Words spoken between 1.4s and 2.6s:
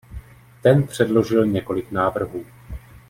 několik návrhů.